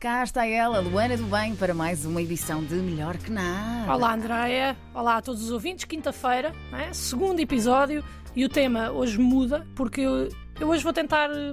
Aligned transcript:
Cá 0.00 0.22
está 0.22 0.46
ela, 0.46 0.80
Luana 0.80 1.16
do 1.16 1.24
Bem, 1.24 1.54
para 1.54 1.74
mais 1.74 2.06
uma 2.06 2.22
edição 2.22 2.64
de 2.64 2.76
Melhor 2.76 3.18
que 3.18 3.30
Nada. 3.30 3.92
Olá, 3.92 4.14
Andréia. 4.14 4.76
Olá 4.94 5.16
a 5.16 5.22
todos 5.22 5.42
os 5.42 5.50
ouvintes. 5.50 5.84
Quinta-feira, 5.84 6.54
é? 6.72 6.92
segundo 6.94 7.40
episódio. 7.40 8.02
E 8.34 8.44
o 8.44 8.48
tema 8.48 8.90
hoje 8.90 9.18
muda, 9.18 9.66
porque 9.74 10.00
eu, 10.00 10.28
eu 10.58 10.68
hoje 10.68 10.82
vou 10.82 10.92
tentar, 10.92 11.28
eh, 11.30 11.52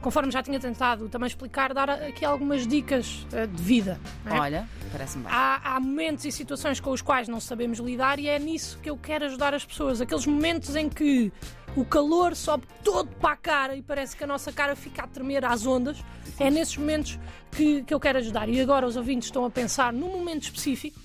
conforme 0.00 0.30
já 0.30 0.42
tinha 0.42 0.60
tentado 0.60 1.08
também 1.08 1.26
explicar, 1.26 1.74
dar 1.74 1.90
aqui 1.90 2.24
algumas 2.24 2.66
dicas 2.66 3.26
eh, 3.32 3.46
de 3.46 3.62
vida. 3.62 4.00
é? 4.26 4.38
Olha, 4.38 4.68
parece-me 4.92 5.24
bem. 5.24 5.32
Há, 5.32 5.76
há 5.76 5.80
momentos 5.80 6.24
e 6.24 6.32
situações 6.32 6.80
com 6.80 6.90
os 6.90 7.02
quais 7.02 7.28
não 7.28 7.40
sabemos 7.40 7.78
lidar 7.78 8.18
e 8.18 8.28
é 8.28 8.38
nisso 8.38 8.78
que 8.82 8.88
eu 8.88 8.96
quero 8.96 9.24
ajudar 9.24 9.54
as 9.54 9.64
pessoas. 9.64 10.00
Aqueles 10.00 10.26
momentos 10.26 10.76
em 10.76 10.88
que 10.88 11.32
o 11.76 11.84
calor 11.84 12.34
sobe 12.34 12.66
todo 12.82 13.08
para 13.16 13.32
a 13.32 13.36
cara 13.36 13.76
e 13.76 13.82
parece 13.82 14.16
que 14.16 14.24
a 14.24 14.26
nossa 14.26 14.52
cara 14.52 14.74
fica 14.74 15.02
a 15.02 15.06
tremer 15.06 15.44
às 15.44 15.66
ondas. 15.66 15.98
É 16.38 16.50
nesses 16.50 16.76
momentos 16.76 17.18
que, 17.50 17.82
que 17.82 17.92
eu 17.92 18.00
quero 18.00 18.18
ajudar. 18.18 18.48
E 18.48 18.60
agora 18.60 18.86
os 18.86 18.96
ouvintes 18.96 19.28
estão 19.28 19.44
a 19.44 19.50
pensar 19.50 19.92
num 19.92 20.10
momento 20.10 20.44
específico, 20.44 20.98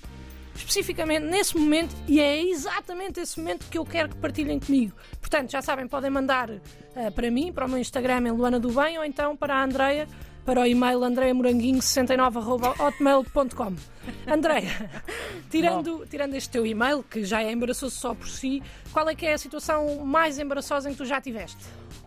especificamente 0.54 1.24
nesse 1.24 1.56
momento, 1.56 1.94
e 2.06 2.20
é 2.20 2.42
exatamente 2.42 3.20
esse 3.20 3.38
momento 3.38 3.66
que 3.68 3.78
eu 3.78 3.84
quero 3.84 4.10
que 4.10 4.16
partilhem 4.16 4.60
comigo. 4.60 4.94
Portanto, 5.20 5.50
já 5.50 5.60
sabem, 5.62 5.88
podem 5.88 6.10
mandar 6.10 6.50
eh, 6.96 7.10
para 7.10 7.30
mim, 7.30 7.52
para 7.52 7.66
o 7.66 7.68
meu 7.68 7.78
Instagram 7.78 8.28
em 8.28 8.32
Luana 8.32 8.60
do 8.60 8.70
Bem, 8.70 8.98
ou 8.98 9.04
então 9.04 9.36
para 9.36 9.56
a 9.56 9.64
Andreia, 9.64 10.06
para 10.44 10.60
o 10.60 10.66
e-mail 10.66 11.00
andreamoranguinho69.hotmail.com 11.00 13.74
Andreia, 14.26 14.90
tirando, 15.50 16.06
tirando 16.10 16.34
este 16.34 16.50
teu 16.50 16.66
e-mail, 16.66 17.02
que 17.02 17.24
já 17.24 17.42
é 17.42 17.50
embaraçoso 17.50 17.96
só 17.96 18.14
por 18.14 18.28
si, 18.28 18.62
qual 18.92 19.08
é 19.08 19.14
que 19.14 19.24
é 19.26 19.32
a 19.34 19.38
situação 19.38 20.04
mais 20.04 20.38
embaraçosa 20.38 20.88
em 20.88 20.92
que 20.92 20.98
tu 20.98 21.04
já 21.06 21.20
tiveste? 21.20 21.56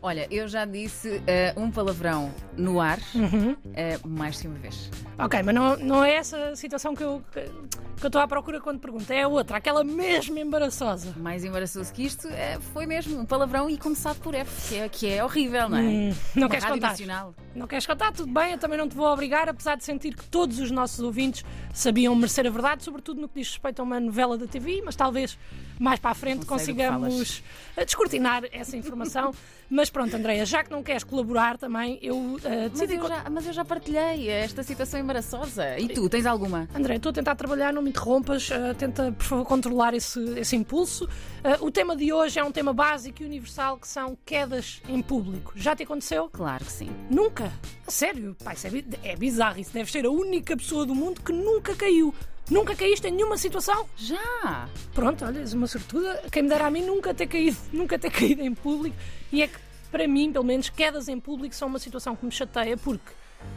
Olha, 0.02 0.28
eu 0.30 0.48
já 0.48 0.66
disse 0.66 1.22
eh, 1.26 1.54
um 1.58 1.72
palavrão 1.72 2.32
no 2.56 2.80
ar 2.80 3.00
Uhum. 3.16 3.56
eh, 3.74 3.98
mais 4.06 4.40
que 4.40 4.48
uma 4.48 4.60
vez. 4.60 4.92
Ok, 5.20 5.42
mas 5.44 5.56
não, 5.56 5.78
não 5.78 6.04
é 6.04 6.14
essa 6.14 6.56
situação 6.56 6.96
que 6.96 7.04
eu 7.04 7.24
que, 7.32 7.42
que 7.42 8.06
eu 8.06 8.08
estou 8.08 8.22
à 8.22 8.28
procura 8.28 8.62
quando 8.62 8.80
pergunto, 8.80 9.12
é 9.12 9.24
a 9.24 9.28
outra, 9.28 9.58
aquela 9.58 9.84
mesmo 9.84 10.38
embaraçosa. 10.38 11.14
Mais 11.18 11.44
embaraçoso 11.44 11.92
que 11.92 12.04
isto 12.06 12.28
eh, 12.28 12.60
foi 12.74 12.86
mesmo 12.86 13.20
um 13.20 13.26
palavrão 13.26 13.68
e 13.70 13.78
começado 13.78 14.20
por 14.20 14.36
F, 14.36 14.70
que 14.70 14.76
é, 14.76 14.90
que 14.90 15.08
é 15.08 15.24
horrível, 15.24 15.70
não 15.70 15.78
é? 15.78 15.82
Hum, 15.82 16.16
não 16.36 16.44
Uma 16.44 16.50
queres 16.50 16.66
contar? 16.66 16.90
nacional. 16.90 17.34
Não 17.58 17.66
queres 17.66 17.88
contar? 17.88 18.12
Tudo 18.14 18.32
bem, 18.32 18.52
eu 18.52 18.58
também 18.60 18.78
não 18.78 18.88
te 18.88 18.96
vou 18.96 19.08
obrigar, 19.08 19.50
apesar 19.50 19.76
de 19.76 19.84
sentir 19.84 20.16
que 20.16 20.24
todos 20.26 20.60
os 20.60 20.70
nossos 20.70 21.00
ouvintes 21.00 21.44
sabiam 21.74 22.14
merecer 22.16 22.46
a 22.46 22.50
verdade, 22.52 22.84
sobretudo 22.84 23.20
no 23.20 23.28
que 23.28 23.40
diz 23.40 23.50
respeito 23.50 23.80
a 23.80 23.84
uma 23.84 24.00
novela 24.00 24.38
da 24.38 24.46
TV, 24.46 24.82
mas 24.86 24.96
talvez 24.96 25.38
mais 25.80 26.00
para 26.00 26.12
a 26.12 26.14
frente 26.14 26.46
consigamos 26.46 27.44
descortinar 27.76 28.44
essa 28.52 28.78
informação. 28.78 29.34
mas 29.70 29.90
pronto, 29.90 30.16
Andreia, 30.16 30.46
já 30.46 30.64
que 30.64 30.70
não 30.72 30.84
queres 30.84 31.04
colaborar 31.04 31.58
também, 31.58 31.98
eu 32.02 32.40
Mas 32.44 32.72
decidi. 32.72 32.96
eu, 32.96 33.08
já, 33.08 33.30
mas 33.30 33.48
eu 33.48 33.54
já 33.54 33.66
partilhei 33.66 34.30
esta 34.30 34.62
situação 34.62 35.00
embaraçosa. 35.00 35.80
E 35.80 35.88
tu, 35.88 36.08
tens 36.10 36.26
alguma? 36.26 36.68
André, 36.76 36.98
estou 36.98 37.10
a 37.10 37.14
tentar 37.14 37.36
trabalhar, 37.36 37.74
não 37.74 37.82
me 37.82 37.90
interrompas, 37.90 38.50
eh, 38.52 38.74
tenta, 38.76 39.12
por 39.12 39.24
favor, 39.24 39.46
controlar 39.46 39.94
esse, 39.96 40.20
esse 40.40 40.56
impulso. 40.56 41.10
Eh, 41.44 41.58
o 41.60 41.72
tema 41.72 41.96
de 41.96 42.14
hoje 42.14 42.40
é 42.40 42.44
um 42.44 42.52
tema 42.52 42.72
básico 42.74 43.24
e 43.24 43.26
universal 43.26 43.78
que 43.78 43.88
são 43.88 44.18
quedas 44.26 44.82
em 44.88 45.02
público. 45.02 45.54
Já 45.56 45.76
te 45.76 45.84
aconteceu? 45.84 46.30
Claro 46.30 46.64
que 46.64 46.72
sim. 46.72 46.90
Nunca? 47.10 47.47
A 47.86 47.92
sério? 47.92 48.36
Pá, 48.44 48.54
isso 48.54 48.68
é, 48.68 48.72
é 49.04 49.16
bizarro. 49.16 49.60
Isso 49.60 49.74
deve 49.74 49.92
ser 49.92 50.06
a 50.06 50.10
única 50.10 50.56
pessoa 50.56 50.86
do 50.86 50.96
mundo 50.96 51.22
que 51.22 51.32
nunca 51.32 51.76
caiu. 51.76 52.14
Nunca 52.50 52.76
caíste 52.76 53.08
em 53.08 53.12
nenhuma 53.12 53.38
situação? 53.38 53.86
Já! 53.98 54.70
Pronto, 54.94 55.26
olha, 55.26 55.40
és 55.40 55.54
uma 55.54 55.68
sortuda. 55.68 56.24
Quem 56.32 56.44
me 56.44 56.50
dera 56.50 56.68
a 56.68 56.72
mim 56.72 56.82
nunca 56.82 57.14
ter 57.14 57.28
caído, 57.28 57.58
nunca 57.74 58.00
ter 58.00 58.10
caído 58.10 58.42
em 58.42 58.54
público. 58.54 58.96
E 59.32 59.42
é 59.42 59.48
que, 59.48 59.58
para 59.92 60.08
mim, 60.08 60.32
pelo 60.32 60.46
menos, 60.46 60.70
quedas 60.70 61.10
em 61.10 61.20
público 61.20 61.54
são 61.54 61.68
uma 61.68 61.80
situação 61.80 62.16
que 62.16 62.26
me 62.26 62.32
chateia 62.32 62.78
porque, 62.78 63.12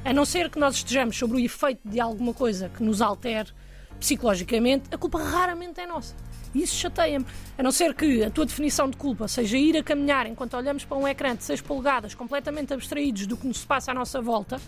a 0.05 0.13
não 0.13 0.25
ser 0.25 0.51
que 0.51 0.59
nós 0.59 0.75
estejamos 0.75 1.17
sobre 1.17 1.37
o 1.37 1.41
efeito 1.41 1.81
de 1.89 2.01
alguma 2.01 2.35
coisa 2.35 2.69
que 2.69 2.83
nos 2.83 3.01
altere 3.01 3.53
psicologicamente, 4.01 4.89
a 4.93 4.99
culpa 4.99 5.23
raramente 5.23 5.81
é 5.81 5.87
nossa. 5.87 6.17
E 6.55 6.63
isso 6.63 6.77
chateia-me. 6.77 7.27
A 7.57 7.63
não 7.63 7.71
ser 7.71 7.95
que 7.95 8.25
a 8.25 8.31
tua 8.31 8.47
definição 8.47 8.89
de 8.89 8.97
culpa 8.97 9.29
seja 9.29 9.57
ir 9.57 9.77
a 9.77 9.83
caminhar 9.83 10.27
enquanto 10.27 10.57
olhamos 10.57 10.85
para 10.85 10.97
um 10.97 11.07
ecrã 11.07 11.35
de 11.35 11.45
6 11.45 11.61
polegadas, 11.61 12.15
completamente 12.15 12.73
abstraídos 12.73 13.27
do 13.27 13.37
que 13.37 13.47
nos 13.47 13.65
passa 13.65 13.93
à 13.93 13.95
nossa 13.95 14.21
volta, 14.21 14.61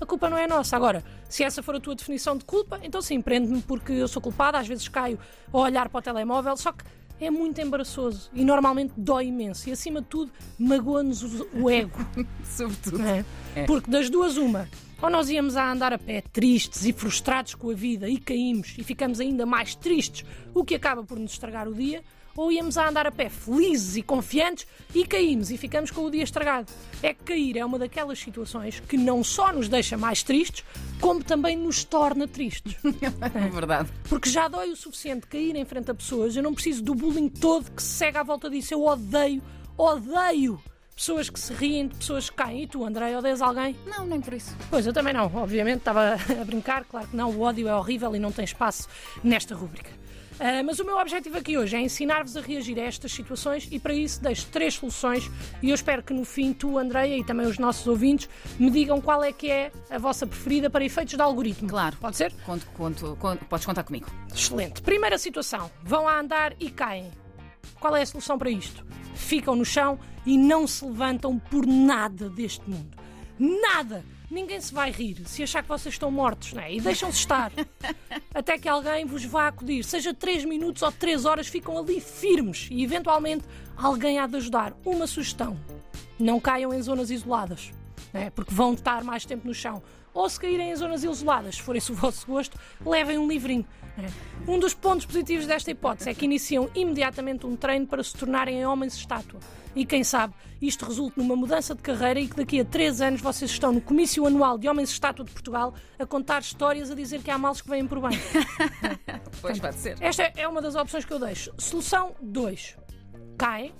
a 0.00 0.06
culpa 0.06 0.30
não 0.30 0.38
é 0.38 0.46
nossa. 0.46 0.76
Agora, 0.76 1.04
se 1.28 1.44
essa 1.44 1.62
for 1.62 1.76
a 1.76 1.80
tua 1.80 1.94
definição 1.94 2.36
de 2.36 2.44
culpa, 2.44 2.80
então 2.82 3.02
sim, 3.02 3.20
prende-me 3.20 3.60
porque 3.60 3.92
eu 3.92 4.08
sou 4.08 4.22
culpada, 4.22 4.58
às 4.58 4.66
vezes 4.66 4.88
caio 4.88 5.18
a 5.52 5.58
olhar 5.58 5.88
para 5.88 5.98
o 5.98 6.02
telemóvel, 6.02 6.56
só 6.56 6.72
que 6.72 6.84
é 7.20 7.30
muito 7.30 7.60
embaraçoso 7.60 8.30
e 8.32 8.44
normalmente 8.44 8.94
dói 8.96 9.26
imenso. 9.26 9.68
E 9.68 9.72
acima 9.72 10.00
de 10.00 10.06
tudo, 10.06 10.32
magoa-nos 10.58 11.22
o 11.52 11.68
ego. 11.68 11.98
Sobretudo. 12.44 13.02
é? 13.02 13.24
É. 13.54 13.64
Porque 13.66 13.90
das 13.90 14.08
duas, 14.08 14.38
uma. 14.38 14.68
Ou 15.02 15.08
nós 15.08 15.30
íamos 15.30 15.56
a 15.56 15.72
andar 15.72 15.94
a 15.94 15.98
pé 15.98 16.20
tristes 16.20 16.84
e 16.84 16.92
frustrados 16.92 17.54
com 17.54 17.70
a 17.70 17.74
vida 17.74 18.06
e 18.06 18.18
caímos 18.18 18.74
e 18.76 18.84
ficamos 18.84 19.18
ainda 19.18 19.46
mais 19.46 19.74
tristes, 19.74 20.26
o 20.54 20.62
que 20.62 20.74
acaba 20.74 21.02
por 21.02 21.18
nos 21.18 21.32
estragar 21.32 21.66
o 21.66 21.74
dia, 21.74 22.02
ou 22.36 22.52
íamos 22.52 22.76
a 22.76 22.88
andar 22.88 23.06
a 23.06 23.10
pé 23.10 23.30
felizes 23.30 23.96
e 23.96 24.02
confiantes 24.02 24.66
e 24.94 25.06
caímos 25.06 25.50
e 25.50 25.56
ficamos 25.56 25.90
com 25.90 26.04
o 26.04 26.10
dia 26.10 26.22
estragado. 26.22 26.70
É 27.02 27.14
que 27.14 27.24
cair 27.24 27.56
é 27.56 27.64
uma 27.64 27.78
daquelas 27.78 28.18
situações 28.18 28.80
que 28.80 28.98
não 28.98 29.24
só 29.24 29.52
nos 29.52 29.68
deixa 29.68 29.96
mais 29.96 30.22
tristes, 30.22 30.64
como 31.00 31.24
também 31.24 31.56
nos 31.56 31.82
torna 31.82 32.28
tristes. 32.28 32.76
É 33.34 33.48
verdade. 33.48 33.90
Porque 34.08 34.28
já 34.28 34.48
dói 34.48 34.70
o 34.70 34.76
suficiente 34.76 35.26
cair 35.26 35.56
em 35.56 35.64
frente 35.64 35.90
a 35.90 35.94
pessoas, 35.94 36.36
eu 36.36 36.42
não 36.42 36.52
preciso 36.52 36.82
do 36.82 36.94
bullying 36.94 37.28
todo 37.28 37.70
que 37.70 37.82
se 37.82 37.90
segue 37.90 38.18
à 38.18 38.22
volta 38.22 38.50
disso. 38.50 38.74
Eu 38.74 38.82
odeio, 38.84 39.42
odeio 39.76 40.60
pessoas 41.00 41.30
que 41.30 41.40
se 41.40 41.54
riem 41.54 41.88
de 41.88 41.94
pessoas 41.96 42.28
que 42.28 42.36
caem. 42.36 42.62
E 42.64 42.66
tu, 42.66 42.84
André, 42.84 43.16
odeias 43.16 43.40
alguém? 43.40 43.74
Não, 43.86 44.04
nem 44.06 44.20
por 44.20 44.34
isso. 44.34 44.54
Pois, 44.68 44.86
eu 44.86 44.92
também 44.92 45.14
não. 45.14 45.34
Obviamente, 45.34 45.78
estava 45.78 46.14
a 46.38 46.44
brincar. 46.44 46.84
Claro 46.84 47.08
que 47.08 47.16
não, 47.16 47.30
o 47.30 47.40
ódio 47.40 47.66
é 47.68 47.74
horrível 47.74 48.14
e 48.14 48.18
não 48.18 48.30
tem 48.30 48.44
espaço 48.44 48.86
nesta 49.24 49.54
rúbrica. 49.54 49.90
Ah, 50.38 50.62
mas 50.62 50.78
o 50.78 50.84
meu 50.84 50.98
objetivo 50.98 51.38
aqui 51.38 51.56
hoje 51.56 51.74
é 51.76 51.80
ensinar-vos 51.80 52.36
a 52.36 52.40
reagir 52.42 52.78
a 52.78 52.82
estas 52.84 53.12
situações 53.12 53.66
e 53.70 53.78
para 53.78 53.92
isso 53.94 54.22
deixo 54.22 54.46
três 54.46 54.74
soluções 54.74 55.30
e 55.62 55.68
eu 55.70 55.74
espero 55.74 56.02
que 56.02 56.14
no 56.14 56.24
fim 56.24 56.52
tu, 56.54 56.78
Andreia, 56.78 57.16
e 57.18 57.24
também 57.24 57.46
os 57.46 57.58
nossos 57.58 57.86
ouvintes 57.86 58.26
me 58.58 58.70
digam 58.70 59.00
qual 59.02 59.22
é 59.22 59.32
que 59.32 59.50
é 59.50 59.70
a 59.90 59.98
vossa 59.98 60.26
preferida 60.26 60.70
para 60.70 60.82
efeitos 60.84 61.14
de 61.14 61.20
algoritmo. 61.22 61.68
Claro. 61.68 61.96
Pode 61.98 62.16
ser? 62.16 62.32
Conto, 62.46 62.66
conto, 62.74 63.16
conto- 63.20 63.44
podes 63.46 63.66
contar 63.66 63.84
comigo. 63.84 64.06
Excelente. 64.34 64.80
Primeira 64.82 65.16
situação: 65.18 65.70
vão 65.82 66.06
a 66.08 66.18
andar 66.18 66.54
e 66.60 66.70
caem. 66.70 67.10
Qual 67.78 67.94
é 67.96 68.00
a 68.02 68.06
solução 68.06 68.38
para 68.38 68.48
isto? 68.50 68.82
Ficam 69.30 69.54
no 69.54 69.64
chão 69.64 69.96
e 70.26 70.36
não 70.36 70.66
se 70.66 70.84
levantam 70.84 71.38
por 71.38 71.64
nada 71.64 72.28
deste 72.28 72.68
mundo. 72.68 72.98
Nada! 73.38 74.04
Ninguém 74.28 74.60
se 74.60 74.74
vai 74.74 74.90
rir 74.90 75.22
se 75.24 75.40
achar 75.40 75.62
que 75.62 75.68
vocês 75.68 75.94
estão 75.94 76.10
mortos, 76.10 76.52
não 76.52 76.60
é? 76.60 76.74
E 76.74 76.80
deixam-se 76.80 77.18
estar. 77.18 77.52
Até 78.34 78.58
que 78.58 78.68
alguém 78.68 79.06
vos 79.06 79.24
vá 79.24 79.46
acudir. 79.46 79.84
Seja 79.84 80.12
3 80.12 80.44
minutos 80.44 80.82
ou 80.82 80.90
3 80.90 81.26
horas, 81.26 81.46
ficam 81.46 81.78
ali 81.78 82.00
firmes 82.00 82.66
e 82.72 82.82
eventualmente 82.82 83.44
alguém 83.76 84.18
há 84.18 84.26
de 84.26 84.34
ajudar. 84.34 84.76
Uma 84.84 85.06
sugestão: 85.06 85.56
não 86.18 86.40
caiam 86.40 86.74
em 86.74 86.82
zonas 86.82 87.08
isoladas, 87.08 87.70
não 88.12 88.20
é? 88.20 88.30
porque 88.30 88.54
vão 88.54 88.74
estar 88.74 89.04
mais 89.04 89.24
tempo 89.24 89.46
no 89.46 89.54
chão. 89.54 89.82
Ou 90.12 90.28
se 90.28 90.40
caírem 90.40 90.70
em 90.72 90.76
zonas 90.76 91.04
isoladas, 91.04 91.56
se 91.56 91.62
for 91.62 91.76
esse 91.76 91.92
o 91.92 91.94
vosso 91.94 92.26
gosto, 92.26 92.58
levem 92.84 93.16
um 93.16 93.28
livrinho. 93.28 93.64
não 93.96 94.04
é? 94.04 94.10
Um 94.48 94.58
dos 94.58 94.74
pontos 94.74 95.06
positivos 95.06 95.46
desta 95.46 95.70
hipótese 95.70 96.10
é 96.10 96.14
que 96.14 96.24
iniciam 96.24 96.68
imediatamente 96.74 97.46
um 97.46 97.54
treino 97.54 97.86
para 97.86 98.02
se 98.02 98.14
tornarem 98.14 98.64
homens-estátua. 98.66 99.38
E 99.74 99.86
quem 99.86 100.02
sabe, 100.02 100.34
isto 100.60 100.84
resulte 100.84 101.16
numa 101.16 101.36
mudança 101.36 101.76
de 101.76 101.82
carreira 101.82 102.18
e 102.18 102.26
que 102.26 102.34
daqui 102.36 102.60
a 102.60 102.64
3 102.64 103.00
anos 103.00 103.20
vocês 103.20 103.50
estão 103.52 103.72
no 103.72 103.80
Comício 103.80 104.26
Anual 104.26 104.58
de 104.58 104.68
Homens-Estátua 104.68 105.24
de 105.24 105.30
Portugal 105.30 105.72
a 105.96 106.04
contar 106.04 106.40
histórias 106.40 106.90
a 106.90 106.94
dizer 106.94 107.22
que 107.22 107.30
há 107.30 107.38
males 107.38 107.60
que 107.60 107.70
vêm 107.70 107.86
por 107.86 108.00
bem. 108.00 108.18
Pois 109.40 109.58
pode 109.58 109.76
ser. 109.76 109.96
Esta 110.00 110.24
é 110.36 110.46
uma 110.46 110.60
das 110.60 110.74
opções 110.74 111.04
que 111.04 111.12
eu 111.12 111.18
deixo. 111.18 111.50
Solução 111.56 112.14
2. 112.20 112.76
Caem 113.38 113.72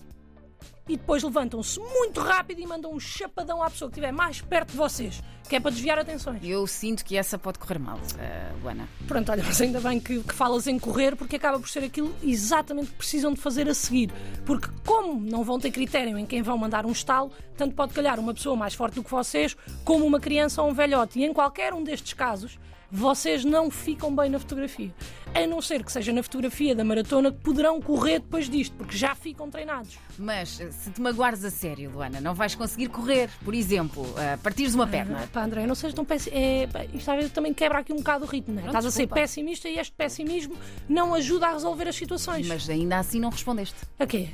e 0.90 0.96
depois 0.96 1.22
levantam-se 1.22 1.78
muito 1.78 2.20
rápido 2.20 2.60
e 2.60 2.66
mandam 2.66 2.92
um 2.92 2.98
chapadão 2.98 3.62
à 3.62 3.70
pessoa 3.70 3.88
que 3.88 3.96
estiver 3.96 4.10
mais 4.10 4.40
perto 4.40 4.72
de 4.72 4.76
vocês, 4.76 5.22
que 5.48 5.54
é 5.54 5.60
para 5.60 5.70
desviar 5.70 5.96
atenções. 6.00 6.40
Eu 6.42 6.66
sinto 6.66 7.04
que 7.04 7.16
essa 7.16 7.38
pode 7.38 7.60
correr 7.60 7.78
mal, 7.78 7.96
eh, 8.18 8.50
Luana. 8.60 8.88
Pronto, 9.06 9.30
olha, 9.30 9.44
mas 9.46 9.60
ainda 9.60 9.80
bem 9.80 10.00
que, 10.00 10.20
que 10.20 10.34
falas 10.34 10.66
em 10.66 10.80
correr, 10.80 11.14
porque 11.14 11.36
acaba 11.36 11.60
por 11.60 11.68
ser 11.68 11.84
aquilo 11.84 12.12
exatamente 12.24 12.88
que 12.88 12.96
precisam 12.96 13.32
de 13.32 13.40
fazer 13.40 13.68
a 13.68 13.74
seguir. 13.74 14.10
Porque, 14.44 14.66
como 14.84 15.20
não 15.20 15.44
vão 15.44 15.60
ter 15.60 15.70
critério 15.70 16.18
em 16.18 16.26
quem 16.26 16.42
vão 16.42 16.58
mandar 16.58 16.84
um 16.84 16.90
estalo, 16.90 17.30
tanto 17.56 17.76
pode 17.76 17.94
calhar 17.94 18.18
uma 18.18 18.34
pessoa 18.34 18.56
mais 18.56 18.74
forte 18.74 18.94
do 18.96 19.04
que 19.04 19.10
vocês, 19.12 19.56
como 19.84 20.04
uma 20.04 20.18
criança 20.18 20.60
ou 20.60 20.70
um 20.70 20.74
velhote. 20.74 21.20
E 21.20 21.24
em 21.24 21.32
qualquer 21.32 21.72
um 21.72 21.84
destes 21.84 22.14
casos, 22.14 22.58
vocês 22.90 23.44
não 23.44 23.70
ficam 23.70 24.14
bem 24.14 24.30
na 24.30 24.38
fotografia. 24.38 24.92
A 25.32 25.46
não 25.46 25.62
ser 25.62 25.84
que 25.84 25.92
seja 25.92 26.12
na 26.12 26.22
fotografia 26.24 26.74
da 26.74 26.82
maratona 26.82 27.30
que 27.30 27.38
poderão 27.38 27.80
correr 27.80 28.18
depois 28.18 28.48
disto, 28.48 28.74
porque 28.76 28.96
já 28.96 29.14
ficam 29.14 29.48
treinados. 29.48 29.96
Mas 30.18 30.60
eh, 30.60 30.70
se 30.72 30.90
te 30.90 31.00
magoares 31.00 31.44
a 31.44 31.50
sério, 31.50 31.90
Luana, 31.90 32.20
não 32.20 32.34
vais 32.34 32.56
conseguir 32.56 32.88
correr. 32.88 33.30
Por 33.44 33.54
exemplo, 33.54 34.04
eh, 34.18 34.36
partires 34.42 34.74
uma 34.74 34.88
perna. 34.88 35.28
Pá, 35.32 35.44
André, 35.44 35.66
não 35.66 35.74
sejas 35.76 35.94
tão 35.94 36.04
pessimista. 36.04 36.36
É, 36.36 36.68
isto 36.92 37.10
às 37.10 37.16
vezes 37.16 37.32
também 37.32 37.54
quebra 37.54 37.78
aqui 37.78 37.92
um 37.92 37.98
bocado 37.98 38.24
o 38.24 38.28
ritmo, 38.28 38.54
não 38.54 38.62
é? 38.62 38.66
Estás 38.66 38.84
a 38.84 38.90
ser 38.90 39.02
desculpa. 39.02 39.20
pessimista 39.20 39.68
e 39.68 39.78
este 39.78 39.92
pessimismo 39.92 40.56
não 40.88 41.14
ajuda 41.14 41.46
a 41.46 41.52
resolver 41.52 41.86
as 41.86 41.94
situações. 41.94 42.48
Mas 42.48 42.68
ainda 42.68 42.98
assim 42.98 43.20
não 43.20 43.30
respondeste. 43.30 43.76
A 44.00 44.06
quê? 44.06 44.30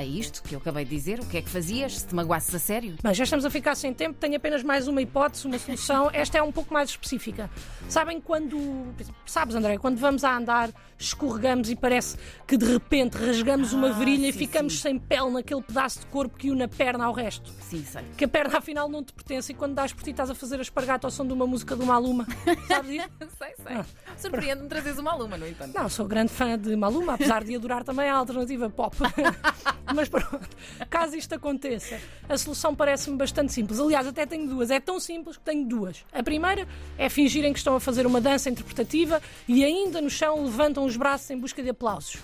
A 0.00 0.04
isto 0.04 0.42
que 0.42 0.54
eu 0.54 0.58
acabei 0.58 0.84
de 0.84 0.90
dizer, 0.90 1.20
o 1.20 1.26
que 1.26 1.36
é 1.36 1.42
que 1.42 1.48
fazias 1.50 1.98
se 1.98 2.06
te 2.06 2.14
magoasses 2.14 2.54
a 2.54 2.58
sério? 2.58 2.96
Bem, 3.02 3.12
já 3.14 3.24
estamos 3.24 3.44
a 3.44 3.50
ficar 3.50 3.74
sem 3.74 3.92
tempo, 3.92 4.18
tenho 4.18 4.34
apenas 4.36 4.62
mais 4.62 4.88
uma 4.88 5.02
hipótese, 5.02 5.46
uma 5.46 5.58
solução. 5.58 6.08
Esta 6.14 6.38
é 6.38 6.42
um 6.42 6.50
pouco 6.50 6.72
mais 6.72 6.90
específica. 6.90 7.50
Sabem 7.88 8.20
quando. 8.20 8.94
Sabes, 9.26 9.54
André, 9.54 9.76
quando 9.78 9.98
vamos 9.98 10.24
a 10.24 10.34
andar, 10.36 10.70
escorregamos 10.98 11.70
e 11.70 11.76
parece 11.76 12.16
que 12.46 12.56
de 12.56 12.64
repente 12.64 13.14
rasgamos 13.16 13.72
uma 13.72 13.88
Ah, 13.90 13.92
virilha 13.92 14.28
e 14.28 14.32
sim, 14.32 14.38
ficamos 14.38 14.74
sim. 14.74 14.80
sem 14.80 14.98
pele 14.98 15.30
naquele 15.30 15.62
pedaço 15.62 16.00
de 16.00 16.06
corpo 16.06 16.36
que 16.36 16.50
une 16.50 16.62
a 16.62 16.68
perna 16.68 17.04
ao 17.04 17.12
resto. 17.12 17.50
Sim, 17.60 17.84
sei. 17.84 18.02
Que 18.16 18.24
a 18.24 18.28
perna 18.28 18.58
afinal 18.58 18.88
não 18.88 19.04
te 19.04 19.12
pertence 19.12 19.52
e 19.52 19.54
quando 19.54 19.74
dás 19.74 19.92
por 19.92 20.02
ti 20.02 20.10
estás 20.10 20.30
a 20.30 20.34
fazer 20.34 20.58
a 20.58 20.62
espargata 20.62 21.06
ao 21.06 21.10
som 21.10 21.26
de 21.26 21.32
uma 21.32 21.46
música 21.46 21.76
de 21.76 21.82
uma 21.82 21.94
aluma. 21.94 22.26
Sabes 22.68 22.90
isso? 22.90 23.08
sei, 23.38 23.54
sei. 23.66 23.76
Surpreende-me 24.20 24.68
trazeres 24.68 24.98
uma 24.98 25.12
aluma, 25.12 25.36
no 25.38 25.48
entanto. 25.48 25.74
Não, 25.74 25.88
sou 25.88 26.06
grande 26.06 26.30
fã 26.30 26.58
de 26.58 26.76
Maluma, 26.76 27.14
apesar 27.14 27.42
de 27.42 27.56
adorar 27.56 27.82
também 27.84 28.08
a 28.08 28.14
alternativa 28.16 28.68
pop. 28.68 28.96
Mas 29.94 30.08
pronto, 30.08 30.48
caso 30.88 31.16
isto 31.16 31.34
aconteça, 31.34 31.98
a 32.28 32.36
solução 32.36 32.74
parece-me 32.74 33.16
bastante 33.16 33.52
simples. 33.52 33.80
Aliás, 33.80 34.06
até 34.06 34.26
tenho 34.26 34.46
duas. 34.46 34.70
É 34.70 34.78
tão 34.78 35.00
simples 35.00 35.36
que 35.36 35.42
tenho 35.42 35.66
duas. 35.66 36.04
A 36.12 36.22
primeira 36.22 36.68
é 36.98 37.08
fingirem 37.08 37.52
que 37.52 37.58
estão 37.58 37.74
a 37.74 37.80
fazer 37.80 38.06
uma 38.06 38.20
dança 38.20 38.50
interpretativa 38.50 39.22
e 39.48 39.64
ainda 39.64 40.00
no 40.00 40.10
chão 40.10 40.44
levantam 40.44 40.84
os 40.84 40.96
braços 40.96 41.30
em 41.30 41.38
busca 41.38 41.62
de 41.62 41.70
aplausos. 41.70 42.18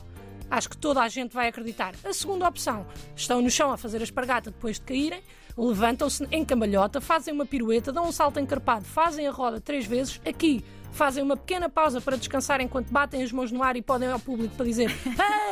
Acho 0.50 0.68
que 0.68 0.76
toda 0.76 1.02
a 1.02 1.08
gente 1.08 1.34
vai 1.34 1.48
acreditar. 1.48 1.94
A 2.04 2.12
segunda 2.12 2.46
opção, 2.46 2.86
estão 3.16 3.42
no 3.42 3.50
chão 3.50 3.72
a 3.72 3.76
fazer 3.76 4.00
a 4.00 4.04
espargata 4.04 4.50
depois 4.50 4.76
de 4.76 4.82
caírem, 4.82 5.22
levantam-se 5.56 6.26
em 6.30 6.44
cambalhota, 6.44 7.00
fazem 7.00 7.32
uma 7.32 7.46
pirueta, 7.46 7.92
dão 7.92 8.06
um 8.08 8.12
salto 8.12 8.38
encarpado, 8.38 8.84
fazem 8.84 9.26
a 9.26 9.30
roda 9.30 9.60
três 9.60 9.86
vezes. 9.86 10.20
Aqui 10.24 10.62
fazem 10.92 11.22
uma 11.22 11.36
pequena 11.36 11.68
pausa 11.68 12.00
para 12.00 12.16
descansar 12.16 12.60
enquanto 12.60 12.90
batem 12.90 13.22
as 13.22 13.30
mãos 13.30 13.52
no 13.52 13.62
ar 13.62 13.76
e 13.76 13.82
podem 13.82 14.08
ao 14.08 14.18
público 14.18 14.54
para 14.56 14.64
dizer 14.64 14.90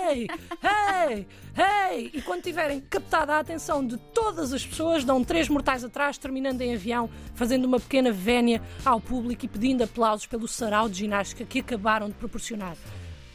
Hey! 0.06 0.27
Hey! 0.62 1.27
Hey! 1.56 2.11
E 2.15 2.23
quando 2.23 2.43
tiverem 2.43 2.81
captada 2.81 3.35
a 3.35 3.41
atenção 3.41 3.87
de 3.87 3.97
todas 3.97 4.53
as 4.53 4.65
pessoas, 4.67 5.05
dão 5.05 5.23
três 5.23 5.49
mortais 5.49 5.85
atrás, 5.85 6.17
terminando 6.17 6.61
em 6.62 6.75
avião, 6.75 7.11
fazendo 7.35 7.67
uma 7.67 7.79
pequena 7.79 8.11
vénia 8.11 8.62
ao 8.85 9.01
público 9.01 9.45
e 9.45 9.49
pedindo 9.49 9.85
aplausos 9.85 10.27
pelo 10.27 10.49
sarau 10.49 10.89
de 10.89 10.99
ginástica 10.99 11.45
que 11.45 11.61
acabaram 11.61 12.09
de 12.09 12.15
proporcionar. 12.15 12.77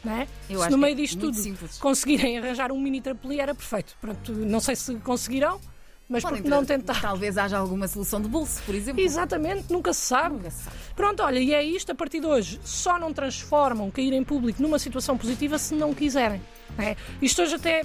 É? 0.04 0.26
Se 0.48 0.54
no 0.54 0.68
que 0.68 0.76
meio 0.76 0.92
é 0.92 0.94
disto 0.94 1.20
tudo 1.20 1.36
simples. 1.36 1.78
conseguirem 1.78 2.38
arranjar 2.38 2.72
um 2.72 2.80
mini 2.80 3.02
trampolim 3.02 3.38
era 3.38 3.54
perfeito. 3.54 3.96
Pronto, 4.00 4.32
não 4.32 4.58
sei 4.58 4.74
se 4.74 4.94
conseguirão, 4.96 5.60
mas 6.10 6.22
Podem 6.22 6.38
porque 6.42 6.50
não 6.50 6.64
ter- 6.64 6.76
tentar. 6.78 7.00
Talvez 7.00 7.38
haja 7.38 7.56
alguma 7.56 7.86
solução 7.88 8.20
de 8.20 8.28
bolso, 8.28 8.60
por 8.66 8.74
exemplo. 8.74 9.00
Exatamente, 9.00 9.72
nunca 9.72 9.92
se 9.94 10.00
sabe. 10.00 10.34
Nunca 10.34 10.50
se 10.50 10.64
sabe. 10.64 10.76
Pronto, 10.96 11.22
olha, 11.22 11.38
e 11.38 11.54
é 11.54 11.62
isto 11.62 11.92
a 11.92 11.94
partir 11.94 12.20
de 12.20 12.26
hoje. 12.26 12.60
Só 12.64 12.98
não 12.98 13.12
transformam 13.14 13.90
cair 13.90 14.12
em 14.12 14.24
público 14.24 14.60
numa 14.60 14.78
situação 14.78 15.16
positiva 15.16 15.56
se 15.58 15.74
não 15.74 15.94
quiserem. 15.94 16.42
É. 16.78 16.96
Isto 17.22 17.42
hoje 17.42 17.54
até, 17.54 17.82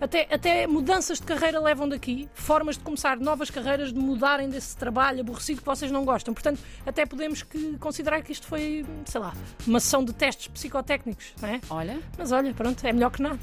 até, 0.00 0.26
até 0.30 0.66
mudanças 0.66 1.18
de 1.18 1.24
carreira 1.24 1.60
levam 1.60 1.88
daqui, 1.88 2.28
formas 2.34 2.76
de 2.76 2.82
começar 2.82 3.16
novas 3.18 3.50
carreiras, 3.50 3.92
de 3.92 3.98
mudarem 3.98 4.48
desse 4.48 4.76
trabalho 4.76 5.20
aborrecido 5.20 5.60
que 5.60 5.66
vocês 5.66 5.90
não 5.90 6.04
gostam. 6.04 6.34
Portanto, 6.34 6.60
até 6.84 7.06
podemos 7.06 7.42
que 7.42 7.76
considerar 7.78 8.20
que 8.22 8.32
isto 8.32 8.46
foi, 8.46 8.84
sei 9.04 9.20
lá, 9.20 9.32
uma 9.66 9.78
sessão 9.80 10.04
de 10.04 10.12
testes 10.12 10.48
psicotécnicos. 10.48 11.34
Não 11.40 11.48
é? 11.48 11.60
Olha, 11.70 11.98
Mas 12.18 12.32
olha, 12.32 12.52
pronto, 12.52 12.84
é 12.84 12.92
melhor 12.92 13.10
que 13.10 13.22
nada. 13.22 13.38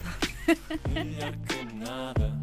melhor 0.93 1.33
que 1.47 1.75
nada. 1.75 2.36